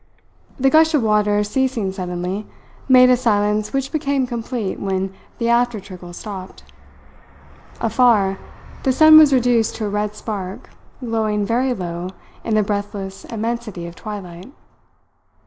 [0.59, 2.47] The gush of water ceasing suddenly,
[2.89, 6.63] made a silence which became complete when the after trickle stopped.
[7.79, 8.39] Afar,
[8.81, 12.07] the sun was reduced to a red spark, glowing very low
[12.43, 14.51] in the breathless immensity of twilight.